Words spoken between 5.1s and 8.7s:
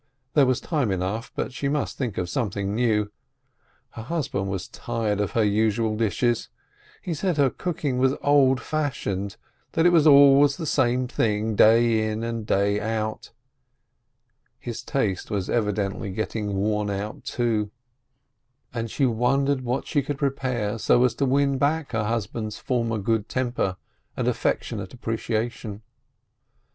of her usual dishes. He said her cooking was old